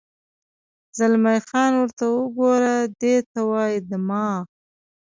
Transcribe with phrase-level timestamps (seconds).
[0.97, 4.41] زلمی خان: ورته وګوره، دې ته وایي دماغ.